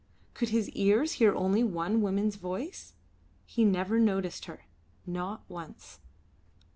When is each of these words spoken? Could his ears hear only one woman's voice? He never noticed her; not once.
Could 0.33 0.49
his 0.49 0.67
ears 0.69 1.11
hear 1.11 1.35
only 1.35 1.63
one 1.63 2.01
woman's 2.01 2.35
voice? 2.35 2.93
He 3.45 3.63
never 3.63 3.99
noticed 3.99 4.45
her; 4.45 4.65
not 5.05 5.43
once. 5.47 5.99